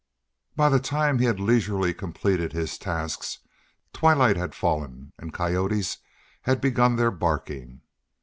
[0.55, 3.37] By the time he had leisurely completed his tasks
[3.93, 5.99] twilight had fallen and coyotes
[6.41, 7.81] had begun their barking.